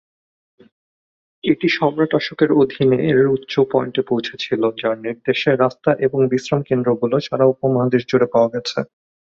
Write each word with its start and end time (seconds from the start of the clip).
এটি 1.43 1.67
সম্রাট 1.77 2.11
অশোকের 2.13 2.51
অধীনে 2.61 2.97
এর 3.09 3.27
উচ্চ 3.27 3.53
পয়েন্টে 3.71 4.01
পৌঁছেছিল, 4.09 4.61
যার 4.79 4.95
নির্দেশে 5.05 5.51
রাস্তা 5.55 5.89
এবং 6.05 6.19
বিশ্রাম 6.31 6.61
কেন্দ্রগুলো 6.69 7.15
সারা 7.27 7.45
উপমহাদেশ 7.53 8.01
জুড়ে 8.09 8.27
পাওয়া 8.33 8.49
গেছে। 8.53 8.79